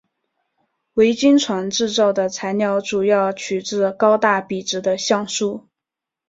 [0.95, 5.67] 维京船制造的材料主要取自高大笔直的橡树。